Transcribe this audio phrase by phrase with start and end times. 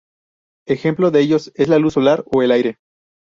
[0.65, 2.79] Ejemplo de ellos es la luz solar o el aire.